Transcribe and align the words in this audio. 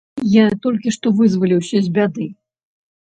Я 0.35 0.43
толькі 0.63 0.93
што 0.95 1.11
вызваліўся 1.19 1.77
з 1.89 1.91
бяды. 1.99 2.25